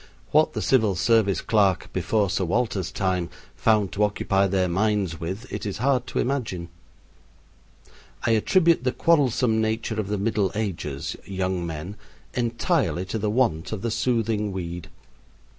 What 0.31 0.53
the 0.53 0.63
civil 0.63 0.95
service 0.95 1.41
clerk 1.41 1.93
before 1.93 2.31
Sir 2.31 2.43
Walter's 2.45 2.91
time 2.91 3.29
found 3.55 3.91
to 3.91 4.03
occupy 4.03 4.47
their 4.47 4.67
minds 4.67 5.19
with 5.19 5.45
it 5.53 5.63
is 5.63 5.77
hard 5.77 6.07
to 6.07 6.17
imagine. 6.17 6.69
I 8.25 8.31
attribute 8.31 8.83
the 8.83 8.93
quarrelsome 8.93 9.61
nature 9.61 9.99
of 9.99 10.07
the 10.07 10.17
Middle 10.17 10.51
Ages 10.55 11.15
young 11.25 11.67
men 11.67 11.97
entirely 12.33 13.05
to 13.05 13.19
the 13.19 13.29
want 13.29 13.71
of 13.71 13.83
the 13.83 13.91
soothing 13.91 14.51
weed. 14.51 14.89